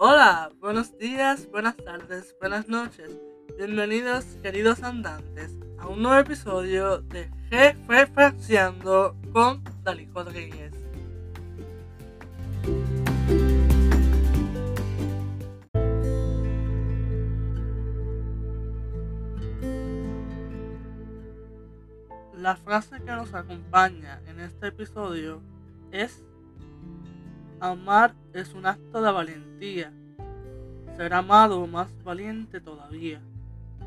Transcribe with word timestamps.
Hola, 0.00 0.52
buenos 0.60 0.96
días, 0.96 1.50
buenas 1.50 1.76
tardes, 1.76 2.32
buenas 2.38 2.68
noches. 2.68 3.18
Bienvenidos, 3.56 4.24
queridos 4.40 4.84
andantes, 4.84 5.58
a 5.76 5.88
un 5.88 6.04
nuevo 6.04 6.20
episodio 6.20 6.98
de 6.98 7.28
Jefe 7.50 8.06
Fraseando 8.06 9.16
con 9.32 9.60
Dalí 9.82 10.08
Rodríguez. 10.14 10.72
La 22.36 22.54
frase 22.54 23.00
que 23.00 23.10
nos 23.10 23.34
acompaña 23.34 24.22
en 24.28 24.38
este 24.38 24.68
episodio 24.68 25.42
es 25.90 26.22
Amar 27.60 28.14
es 28.32 28.54
un 28.54 28.66
acto 28.66 29.02
de 29.02 29.10
valentía. 29.10 29.92
Ser 30.96 31.12
amado 31.12 31.66
más 31.66 31.88
valiente 32.04 32.60
todavía. 32.60 33.20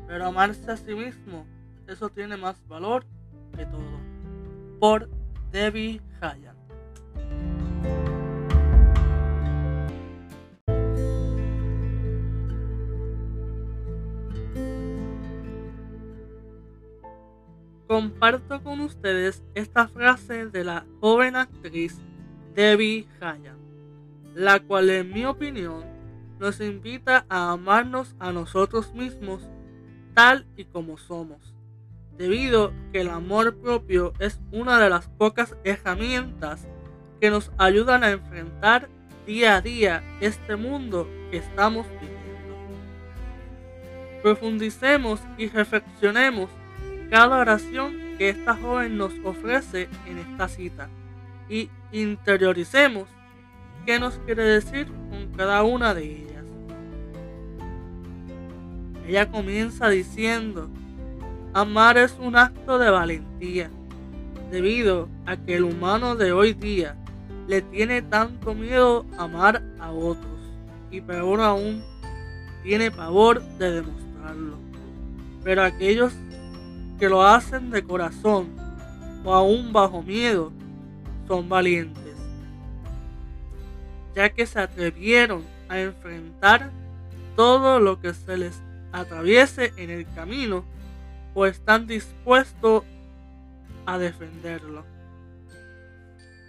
Pero 0.06 0.26
amarse 0.26 0.70
a 0.70 0.76
sí 0.76 0.94
mismo, 0.94 1.46
eso 1.86 2.10
tiene 2.10 2.36
más 2.36 2.56
valor 2.68 3.06
que 3.56 3.64
todo. 3.64 3.80
Por 4.78 5.08
Debbie 5.50 6.02
Hyatt. 6.20 6.56
Comparto 17.86 18.62
con 18.62 18.80
ustedes 18.80 19.42
esta 19.54 19.88
frase 19.88 20.46
de 20.46 20.64
la 20.64 20.84
joven 21.00 21.36
actriz 21.36 22.00
Debbie 22.54 23.06
Hyatt 23.20 23.62
la 24.34 24.60
cual 24.60 24.90
en 24.90 25.12
mi 25.12 25.24
opinión 25.24 25.84
nos 26.38 26.60
invita 26.60 27.26
a 27.28 27.52
amarnos 27.52 28.14
a 28.18 28.32
nosotros 28.32 28.94
mismos 28.94 29.42
tal 30.14 30.46
y 30.56 30.64
como 30.64 30.98
somos, 30.98 31.54
debido 32.16 32.72
que 32.92 33.02
el 33.02 33.08
amor 33.08 33.56
propio 33.56 34.12
es 34.18 34.40
una 34.50 34.80
de 34.80 34.90
las 34.90 35.08
pocas 35.08 35.56
herramientas 35.64 36.66
que 37.20 37.30
nos 37.30 37.52
ayudan 37.58 38.04
a 38.04 38.10
enfrentar 38.10 38.88
día 39.26 39.56
a 39.56 39.60
día 39.60 40.02
este 40.20 40.56
mundo 40.56 41.08
que 41.30 41.36
estamos 41.38 41.86
viviendo. 42.00 42.18
Profundicemos 44.22 45.20
y 45.38 45.48
reflexionemos 45.48 46.50
cada 47.10 47.38
oración 47.38 48.16
que 48.18 48.30
esta 48.30 48.56
joven 48.56 48.96
nos 48.96 49.12
ofrece 49.24 49.88
en 50.06 50.18
esta 50.18 50.48
cita 50.48 50.88
y 51.52 51.68
interioricemos 51.92 53.06
qué 53.84 54.00
nos 54.00 54.14
quiere 54.20 54.42
decir 54.42 54.86
con 55.10 55.30
cada 55.36 55.62
una 55.64 55.92
de 55.92 56.04
ellas. 56.04 56.44
Ella 59.06 59.30
comienza 59.30 59.90
diciendo, 59.90 60.70
amar 61.52 61.98
es 61.98 62.16
un 62.18 62.36
acto 62.36 62.78
de 62.78 62.88
valentía, 62.88 63.70
debido 64.50 65.10
a 65.26 65.36
que 65.36 65.56
el 65.56 65.64
humano 65.64 66.16
de 66.16 66.32
hoy 66.32 66.54
día 66.54 66.96
le 67.46 67.60
tiene 67.60 68.00
tanto 68.00 68.54
miedo 68.54 69.04
amar 69.18 69.62
a 69.78 69.92
otros 69.92 70.40
y 70.90 71.02
peor 71.02 71.42
aún, 71.42 71.84
tiene 72.62 72.90
pavor 72.90 73.42
de 73.58 73.72
demostrarlo. 73.72 74.56
Pero 75.44 75.64
aquellos 75.64 76.14
que 76.98 77.10
lo 77.10 77.22
hacen 77.22 77.68
de 77.68 77.82
corazón 77.82 78.56
o 79.22 79.34
aún 79.34 79.70
bajo 79.70 80.02
miedo 80.02 80.50
son 81.26 81.48
valientes 81.48 82.12
ya 84.14 84.30
que 84.30 84.46
se 84.46 84.60
atrevieron 84.60 85.44
a 85.68 85.80
enfrentar 85.80 86.70
todo 87.36 87.80
lo 87.80 88.00
que 88.00 88.12
se 88.14 88.36
les 88.36 88.60
atraviese 88.92 89.72
en 89.76 89.90
el 89.90 90.06
camino 90.14 90.64
o 91.34 91.46
están 91.46 91.86
dispuestos 91.86 92.84
a 93.86 93.98
defenderlo. 93.98 94.84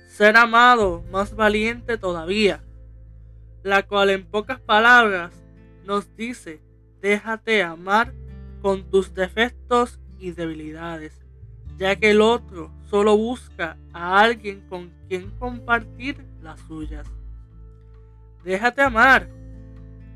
Ser 0.08 0.38
amado 0.38 1.04
más 1.12 1.36
valiente 1.36 1.98
todavía, 1.98 2.62
la 3.64 3.84
cual 3.84 4.10
en 4.10 4.26
pocas 4.26 4.60
palabras 4.60 5.32
nos 5.86 6.16
dice, 6.16 6.62
déjate 7.02 7.64
amar 7.64 8.14
con 8.62 8.90
tus 8.90 9.14
defectos 9.14 10.00
y 10.20 10.32
debilidades, 10.32 11.23
ya 11.78 11.96
que 11.96 12.12
el 12.12 12.22
otro 12.22 12.72
solo 12.90 13.18
busca 13.18 13.78
a 13.94 14.20
alguien 14.20 14.62
con 14.70 14.92
quien 15.08 15.32
compartir 15.40 16.26
las 16.42 16.60
suyas. 16.62 17.08
Déjate 18.44 18.82
amar 18.82 19.30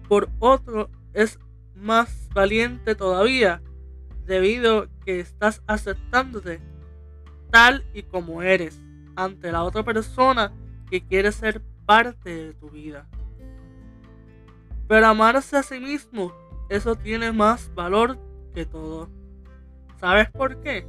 por 0.08 0.30
otro 0.40 0.90
es 1.14 1.40
más 1.76 2.30
valiente 2.34 2.96
todavía 2.96 3.62
debido 4.26 4.88
que 5.06 5.20
estás 5.20 5.62
aceptándote 5.68 6.60
tal 7.50 7.86
y 7.94 8.04
como 8.04 8.42
eres 8.42 8.80
ante 9.16 9.52
la 9.52 9.64
otra 9.64 9.84
persona 9.84 10.54
que 10.90 11.02
quiere 11.02 11.32
ser 11.32 11.62
parte 11.86 12.30
de 12.30 12.54
tu 12.54 12.70
vida. 12.70 13.08
Pero 14.88 15.08
amarse 15.08 15.58
a 15.58 15.64
sí 15.64 15.80
mismo, 15.80 16.34
eso 16.70 16.96
tiene 16.96 17.32
más 17.32 17.74
valor 17.74 18.18
que 18.54 18.66
todo. 18.66 19.10
¿Sabes 20.00 20.30
por 20.30 20.62
qué? 20.62 20.86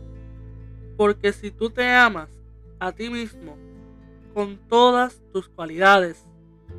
Porque 0.98 1.32
si 1.32 1.52
tú 1.52 1.70
te 1.70 1.88
amas 1.88 2.28
a 2.80 2.90
ti 2.90 3.08
mismo 3.08 3.56
con 4.34 4.58
todas 4.68 5.22
tus 5.32 5.48
cualidades, 5.48 6.26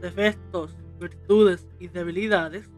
defectos, 0.02 0.76
virtudes 1.00 1.66
y 1.80 1.88
debilidades, 1.88 2.70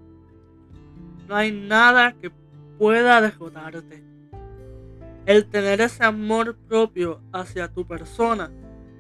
no 1.28 1.36
hay 1.36 1.52
nada 1.52 2.14
que 2.14 2.32
pueda 2.78 3.20
derrotarte. 3.22 4.04
El 5.26 5.48
tener 5.48 5.82
ese 5.82 6.04
amor 6.04 6.56
propio 6.68 7.22
hacia 7.34 7.68
tu 7.68 7.88
persona 7.88 8.52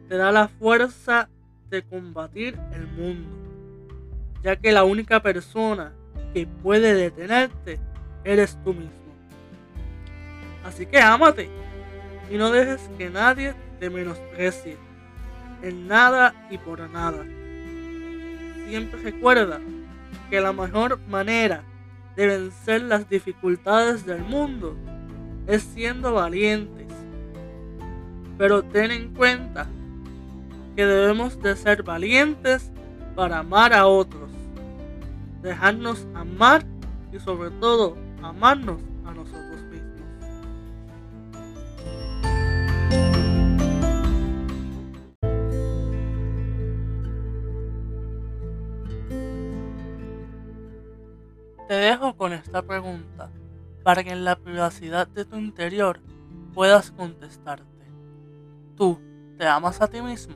te 0.09 0.18
da 0.18 0.31
la 0.31 0.47
fuerza 0.47 1.29
de 1.69 1.84
combatir 1.84 2.58
el 2.73 2.88
mundo, 2.88 3.29
ya 4.41 4.56
que 4.56 4.72
la 4.72 4.84
única 4.84 5.22
persona 5.22 5.94
que 6.34 6.47
puede 6.47 6.96
detenerte 6.96 7.79
eres 8.23 8.58
tú 8.63 8.73
mismo. 8.73 8.90
Así 10.63 10.88
que 10.88 11.00
ámate 11.00 11.60
y 12.31 12.38
no 12.38 12.52
dejes 12.52 12.90
que 12.97 13.09
nadie 13.09 13.53
te 13.80 13.90
menosprecie 13.90 14.78
en 15.62 15.88
nada 15.88 16.34
y 16.50 16.58
por 16.58 16.90
nada 16.90 17.25
siempre 18.72 19.02
recuerda 19.02 19.59
que 20.30 20.40
la 20.40 20.53
mejor 20.53 20.97
manera 21.09 21.62
de 22.16 22.25
vencer 22.25 22.84
las 22.84 23.09
dificultades 23.09 24.06
del 24.06 24.24
mundo 24.24 24.78
es 25.46 25.62
siendo 25.62 26.14
valientes. 26.14 26.88
Pero 28.38 28.64
ten 28.64 28.91
en 28.91 29.14
cuenta 29.14 29.68
que 30.78 30.86
debemos 30.86 31.41
de 31.41 31.53
ser 31.58 31.84
valientes 31.84 32.72
para 33.14 33.40
amar 33.40 33.74
a 33.74 33.88
otros, 33.88 34.31
dejarnos 35.41 36.08
amar 36.16 36.66
y 37.12 37.20
sobre 37.20 37.52
todo 37.52 37.97
amarnos 38.24 38.81
a 39.06 39.12
nosotros. 39.12 39.50
Te 51.72 51.78
dejo 51.78 52.18
con 52.18 52.34
esta 52.34 52.64
pregunta 52.64 53.32
para 53.82 54.04
que 54.04 54.12
en 54.12 54.26
la 54.26 54.36
privacidad 54.36 55.08
de 55.08 55.24
tu 55.24 55.38
interior 55.38 56.02
puedas 56.54 56.92
contestarte. 56.92 57.86
¿Tú 58.76 59.00
te 59.38 59.48
amas 59.48 59.82
a 59.82 59.88
ti 59.88 60.02
mismo? 60.02 60.35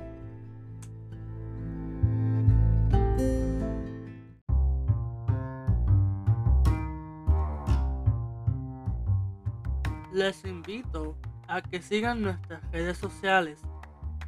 Les 10.13 10.45
invito 10.45 11.17
a 11.49 11.61
que 11.61 11.81
sigan 11.81 12.21
nuestras 12.21 12.61
redes 12.71 12.97
sociales 12.97 13.59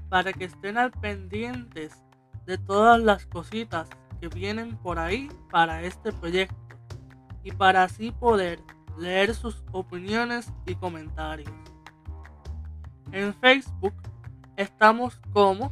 para 0.09 0.33
que 0.33 0.43
estén 0.43 0.77
al 0.77 0.91
pendientes 0.91 2.03
de 2.45 2.57
todas 2.57 2.99
las 2.99 3.25
cositas 3.27 3.87
que 4.19 4.27
vienen 4.27 4.75
por 4.75 4.99
ahí 4.99 5.29
para 5.49 5.83
este 5.83 6.11
proyecto 6.11 6.66
y 7.47 7.51
para 7.51 7.83
así 7.83 8.11
poder 8.11 8.59
leer 8.97 9.33
sus 9.33 9.63
opiniones 9.71 10.51
y 10.65 10.75
comentarios. 10.75 11.49
En 13.13 13.33
Facebook 13.35 13.93
estamos 14.57 15.17
como 15.31 15.71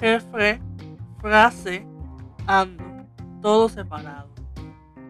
jefe, 0.00 0.62
frase, 1.20 1.86
ando, 2.46 2.82
todo 3.42 3.68
separado. 3.68 4.30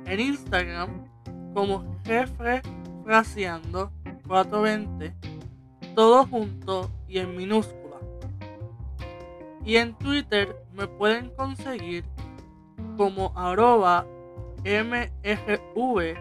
En 0.05 0.19
Instagram 0.19 1.05
como 1.55 1.85
jefe, 2.05 2.61
fraseando 3.05 3.93
420, 4.27 5.15
todo 5.95 6.27
junto 6.27 6.91
y 7.07 7.19
en 7.19 7.37
minúscula. 7.37 8.01
Y 9.65 9.77
en 9.77 9.95
Twitter 9.95 10.57
me 10.73 10.89
pueden 10.89 11.31
conseguir 11.37 12.05
como 12.97 13.33
arroba 13.37 14.05
mgv 14.65 16.17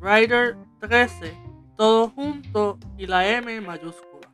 Rider 0.00 0.56
13, 0.80 1.36
todo 1.76 2.10
junto 2.10 2.78
y 2.98 3.06
la 3.06 3.26
M 3.26 3.60
mayúscula. 3.60 4.28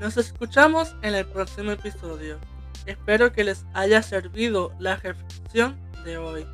Nos 0.00 0.16
escuchamos 0.16 0.96
en 1.02 1.14
el 1.14 1.26
próximo 1.26 1.70
episodio. 1.70 2.38
Espero 2.86 3.32
que 3.32 3.44
les 3.44 3.64
haya 3.72 4.02
servido 4.02 4.74
la 4.78 4.96
reflexión 4.96 5.78
de 6.04 6.18
hoy, 6.18 6.46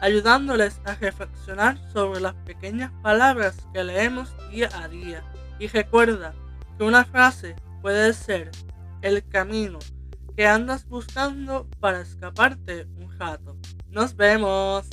ayudándoles 0.00 0.80
a 0.84 0.94
reflexionar 0.94 1.76
sobre 1.92 2.20
las 2.20 2.34
pequeñas 2.34 2.90
palabras 3.02 3.66
que 3.74 3.84
leemos 3.84 4.34
día 4.50 4.70
a 4.72 4.88
día. 4.88 5.22
Y 5.58 5.66
recuerda 5.68 6.34
que 6.82 6.88
una 6.88 7.04
frase 7.04 7.54
puede 7.80 8.12
ser 8.12 8.50
el 9.02 9.24
camino 9.28 9.78
que 10.36 10.48
andas 10.48 10.84
buscando 10.88 11.68
para 11.78 12.00
escaparte 12.00 12.88
un 12.96 13.16
rato. 13.16 13.56
Nos 13.88 14.16
vemos. 14.16 14.88